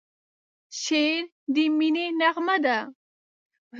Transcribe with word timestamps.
شعر 0.81 1.19
د 1.53 1.55
مینې 1.77 2.05
نغمه 2.19 2.57
ده. 2.65 2.77